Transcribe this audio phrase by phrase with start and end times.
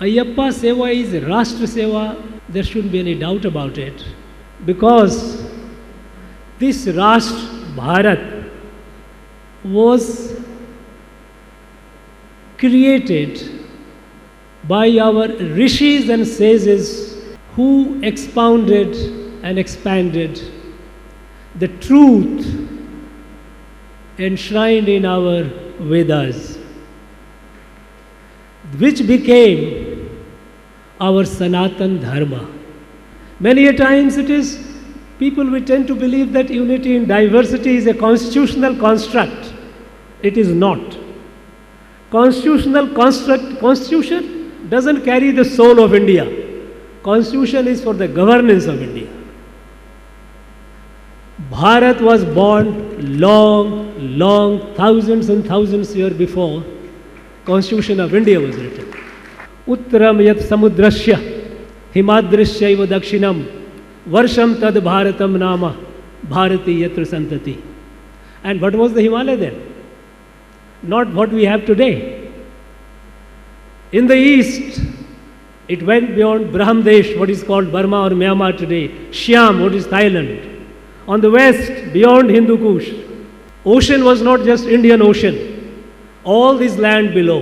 [0.00, 4.02] Ayyappa Seva is Rashtra Seva, there shouldn't be any doubt about it.
[4.64, 5.46] Because
[6.58, 8.50] this Rashtra Bharat
[9.62, 10.40] was
[12.56, 13.66] created
[14.66, 17.22] by our rishis and sages
[17.54, 18.96] who expounded
[19.42, 20.40] and expanded
[21.56, 22.68] the truth
[24.18, 25.44] enshrined in our
[25.78, 26.58] Vedas,
[28.78, 29.89] which became
[31.00, 32.48] our Sanatan Dharma.
[33.38, 34.66] Many a times it is
[35.18, 39.54] people we tend to believe that unity in diversity is a constitutional construct.
[40.22, 40.98] It is not.
[42.10, 46.26] Constitutional construct constitution doesn't carry the soul of India.
[47.02, 49.08] Constitution is for the governance of India.
[51.50, 56.62] Bharat was born long, long, thousands and thousands years before
[57.46, 58.89] Constitution of India was written.
[59.72, 61.14] उत्तरम यद समुद्रश्य
[61.94, 63.42] हिमाद्रश्य व दक्षिणम
[64.08, 65.66] वर्षम तद भारतम नाम
[66.30, 67.56] भारती यत्र संतति
[68.46, 69.60] and what was the Himalaya then
[70.82, 71.90] not what we have today
[73.92, 74.80] in the east
[75.68, 76.50] it went beyond
[76.82, 78.82] Brahmadesh what is called Burma और Myanmar today
[79.22, 80.36] Shyam what is Thailand
[81.08, 82.90] on the west beyond Hindu Kush
[83.68, 85.38] ocean was not just Indian ocean
[86.28, 87.40] all this land below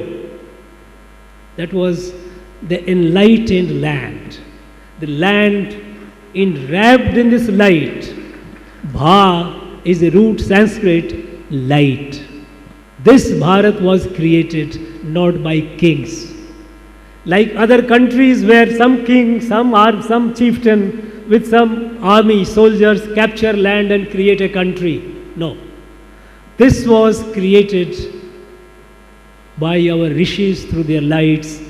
[1.59, 2.13] That was
[2.63, 4.39] the enlightened land,
[5.01, 5.73] the land
[6.33, 8.15] enwrapped in this light.
[8.93, 12.23] Bha is the root Sanskrit light.
[13.01, 16.33] This Bharat was created not by kings.
[17.25, 19.73] Like other countries where some king, some,
[20.03, 24.97] some chieftain with some army, soldiers capture land and create a country.
[25.35, 25.57] No.
[26.57, 28.18] This was created
[29.59, 31.61] by our rishis through their lights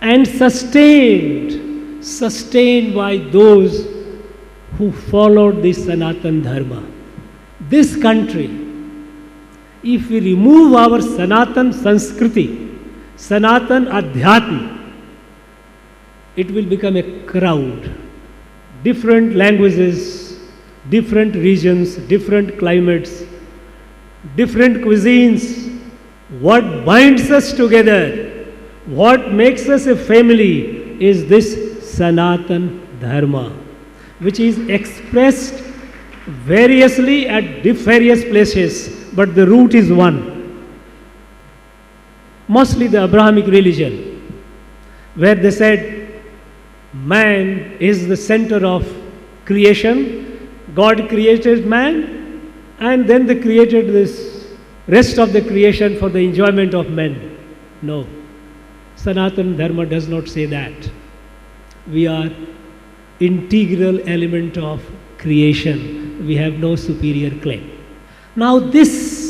[0.00, 3.86] and sustained, sustained by those
[4.76, 6.84] who followed this Sanatan Dharma.
[7.60, 8.48] This country,
[9.82, 12.78] if we remove our Sanatan Sanskriti,
[13.16, 14.92] Sanatan Adhyatma,
[16.36, 17.90] it will become a crowd
[18.84, 20.38] different languages,
[20.88, 23.24] different regions, different climates,
[24.36, 25.77] different cuisines.
[26.28, 28.46] What binds us together,
[28.84, 33.50] what makes us a family is this Sanatan Dharma,
[34.18, 35.54] which is expressed
[36.26, 40.68] variously at various places, but the root is one.
[42.46, 44.42] Mostly the Abrahamic religion,
[45.14, 46.20] where they said
[46.92, 48.86] man is the center of
[49.46, 50.50] creation.
[50.74, 54.37] God created man and then they created this
[54.88, 57.38] rest of the creation for the enjoyment of men.
[57.82, 58.06] No.
[58.96, 60.90] Sanatan Dharma does not say that.
[61.86, 62.30] We are
[63.20, 64.84] integral element of
[65.18, 66.26] creation.
[66.26, 67.70] We have no superior claim.
[68.34, 69.28] Now this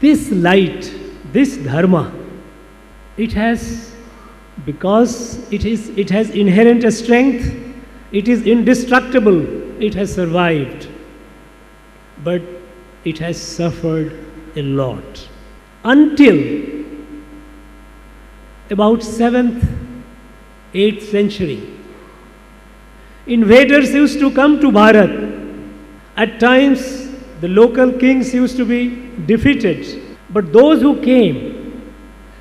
[0.00, 0.92] this light,
[1.30, 2.10] this dharma,
[3.18, 3.94] it has
[4.64, 7.54] because it, is, it has inherent strength,
[8.12, 10.88] it is indestructible, it has survived.
[12.24, 12.42] But
[13.04, 14.12] it has suffered
[14.56, 15.28] a lot.
[15.84, 16.36] Until
[18.70, 19.66] about 7th,
[20.74, 21.74] 8th century,
[23.26, 25.28] invaders used to come to Bharat.
[26.16, 30.16] At times, the local kings used to be defeated.
[30.30, 31.94] But those who came,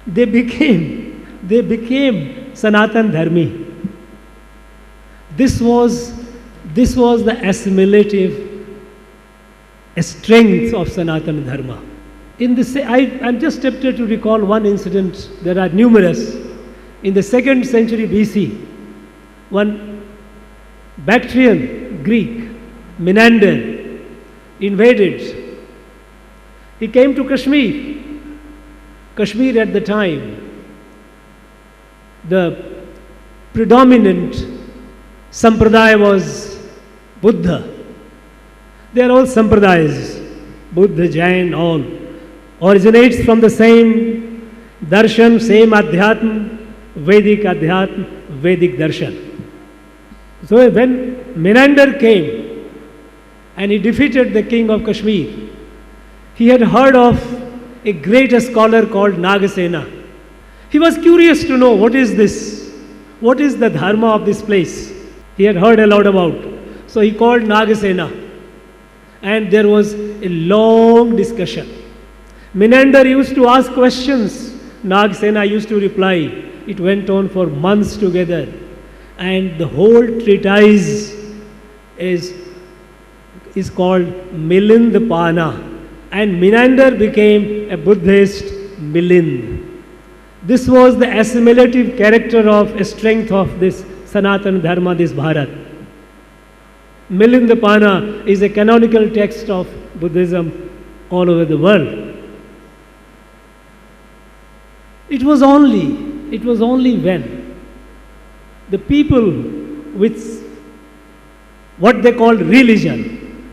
[0.05, 1.09] they became
[1.43, 3.65] they became Sanatan Dharmi.
[5.35, 6.13] This was,
[6.73, 8.48] this was the assimilative
[10.01, 11.81] strength of Sanatan Dharma.
[12.39, 16.35] In the, I, I'm just tempted to recall one incident, there are numerous.
[17.03, 18.65] In the second century BC,
[19.49, 20.07] one
[20.99, 22.49] Bactrian Greek,
[22.97, 24.01] Menander,
[24.59, 25.59] invaded.
[26.79, 28.03] He came to Kashmir.
[29.15, 30.49] Kashmir at the time
[32.27, 32.85] the
[33.53, 34.35] predominant
[35.31, 36.59] sampradaya was
[37.21, 37.78] Buddha.
[38.93, 41.83] They are all sampradayas, Buddha, Jain, all.
[42.61, 44.49] Originates from the same
[44.83, 46.57] darshan, same adhyatm,
[46.95, 49.15] Vedic adhyatm, Vedic darshan.
[50.45, 52.71] So when Menander came
[53.55, 55.49] and he defeated the king of Kashmir,
[56.35, 57.21] he had heard of
[57.85, 59.99] a great scholar called Nagasena
[60.69, 62.71] he was curious to know what is this?
[63.19, 64.93] What is the dharma of this place?
[65.35, 66.35] He had heard a lot about.
[66.87, 68.28] So he called Nagasena.
[69.21, 71.67] And there was a long discussion.
[72.53, 74.51] Menander used to ask questions.
[74.83, 76.45] Nagasena used to reply.
[76.67, 78.47] it went on for months together.
[79.17, 81.13] And the whole treatise
[81.97, 82.33] is,
[83.55, 84.05] is called
[84.49, 85.49] Milindapanha.
[86.11, 88.45] And Menander became a Buddhist
[88.79, 89.65] Milind.
[90.43, 93.81] This was the assimilative character of strength of this
[94.13, 95.68] Sanatana Dharma, this Bharat.
[97.11, 99.67] Milindapanha is a canonical text of
[99.99, 100.69] Buddhism
[101.09, 102.15] all over the world.
[105.09, 107.59] It was only, it was only when
[108.69, 109.31] the people
[109.95, 110.39] with
[111.77, 113.51] what they called religion,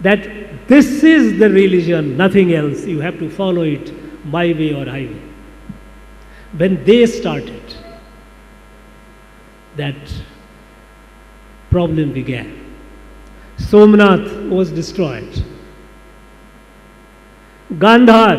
[0.00, 3.92] that this is the religion, nothing else, you have to follow it
[4.24, 5.20] my way or highway.
[6.56, 7.74] When they started,
[9.76, 9.96] that
[11.76, 12.48] problem began.
[13.58, 15.42] Somnath was destroyed.
[17.84, 18.36] Gandhar,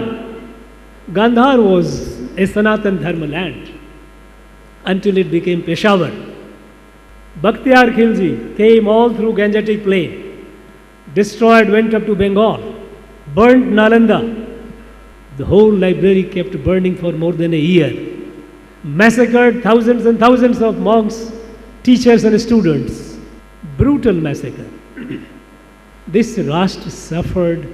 [1.18, 1.90] Gandhar was
[2.44, 3.72] a Sanatan Dharma land
[4.86, 6.12] until it became Peshawar.
[7.42, 10.12] Bakhtiyar Khilji came all through Gangetic Plain,
[11.14, 12.62] destroyed, went up to Bengal,
[13.36, 14.22] burnt Nalanda.
[15.38, 17.92] The whole library kept burning for more than a year.
[18.84, 21.32] Massacred thousands and thousands of monks,
[21.84, 23.07] teachers, and students.
[23.76, 24.70] Brutal massacre.
[26.08, 27.66] this Rashtra suffered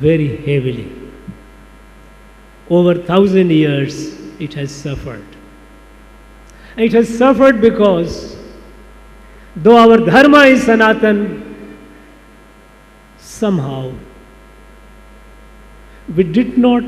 [0.00, 0.92] very heavily.
[2.68, 5.24] Over thousand years, it has suffered.
[6.76, 8.36] It has suffered because
[9.54, 11.78] though our dharma is Sanatan,
[13.18, 13.92] somehow
[16.14, 16.84] we did not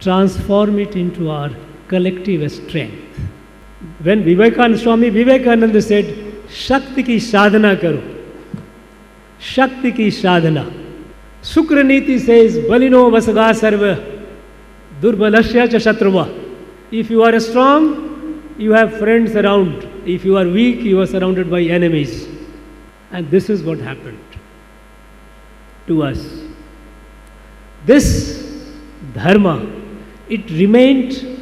[0.00, 1.50] transform it into our
[1.88, 3.18] collective strength.
[4.02, 6.19] When Vivekananda, Swami Vivekananda said,
[6.50, 8.02] Shakti ki sadhana karo.
[9.38, 10.70] Shakti ki sadhana.
[11.42, 14.26] Sukraniti says, Balino vasaga sarva,
[15.00, 16.28] durbalasya cha shatruva.
[16.90, 19.88] If you are strong, you have friends around.
[20.04, 22.28] If you are weak, you are surrounded by enemies.
[23.12, 24.18] And this is what happened
[25.86, 26.42] to us.
[27.86, 28.74] This
[29.14, 29.66] dharma,
[30.28, 31.38] it remained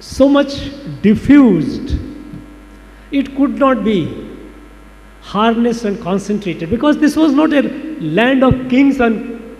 [0.00, 0.70] so much
[1.00, 1.96] diffused,
[3.12, 4.28] it could not be
[5.20, 7.62] harnessed and concentrated because this was not a
[8.00, 9.56] land of kings and,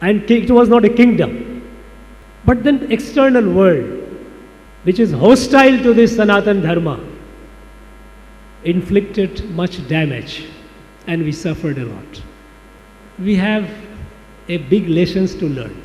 [0.00, 1.68] and it was not a kingdom.
[2.44, 3.96] But then external world,
[4.84, 7.00] which is hostile to this Sanatan Dharma,
[8.64, 10.46] inflicted much damage
[11.06, 12.22] and we suffered a lot.
[13.18, 13.68] We have
[14.48, 15.82] a big lessons to learn.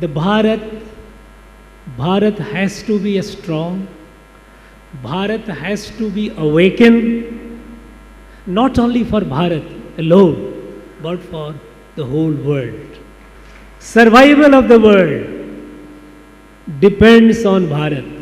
[0.00, 0.84] The Bharat,
[1.96, 3.88] Bharat has to be a strong,
[5.02, 7.60] Bharat has to be awakened,
[8.46, 11.54] not only for Bharat alone, but for
[11.96, 12.98] the whole world.
[13.78, 15.26] Survival of the world
[16.80, 18.12] depends on Bharat.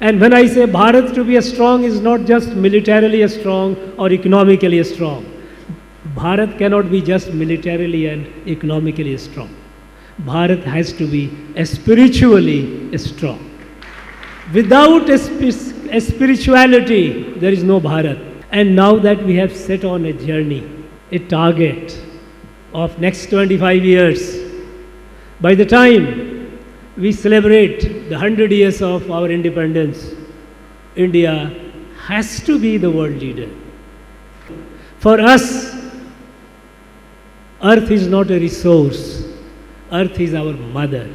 [0.00, 4.82] And when I say Bharat to be strong is not just militarily strong or economically
[4.84, 5.24] strong.
[6.14, 9.54] Bharat cannot be just militarily and economically strong.
[10.22, 11.30] Bharat has to be
[11.64, 13.55] spiritually strong.
[14.52, 18.44] Without a, sp- a spirituality, there is no Bharat.
[18.50, 22.00] And now that we have set on a journey, a target
[22.72, 24.38] of next 25 years,
[25.40, 26.60] by the time
[26.96, 30.12] we celebrate the 100 years of our independence,
[30.94, 31.52] India
[32.06, 33.50] has to be the world leader.
[34.98, 35.74] For us,
[37.62, 39.24] earth is not a resource,
[39.92, 41.08] earth is our mother.